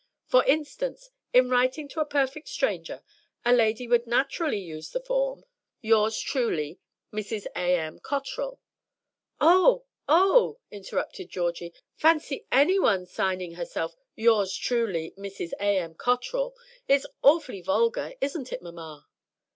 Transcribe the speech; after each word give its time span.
For 0.25 0.43
instance, 0.45 1.11
in 1.31 1.51
writing 1.51 1.87
to 1.89 1.99
a 1.99 2.07
perfect 2.07 2.47
stranger 2.47 3.03
a 3.45 3.53
lady 3.53 3.87
would 3.87 4.07
naturally 4.07 4.57
use 4.57 4.89
the 4.89 4.99
form, 4.99 5.45
Yours 5.79 6.17
truly, 6.19 6.79
Mrs. 7.13 7.45
A. 7.55 7.75
M. 7.77 7.99
Cotterell.'" 7.99 8.59
"Oh! 9.39 9.85
oh!" 10.09 10.57
interrupted 10.71 11.29
Georgie. 11.29 11.75
"Fancy 11.97 12.47
any 12.51 12.79
one 12.79 13.05
signing 13.05 13.51
herself 13.53 13.93
'Yours 14.15 14.55
truly, 14.55 15.13
Mrs. 15.19 15.51
A. 15.59 15.77
M. 15.77 15.93
Cotterell.' 15.93 16.55
It's 16.87 17.05
awfully 17.21 17.61
vulgar, 17.61 18.13
isn't 18.21 18.51
it 18.51 18.63
mamma?" 18.63 19.05